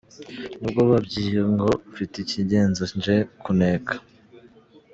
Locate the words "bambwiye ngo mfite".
0.89-2.15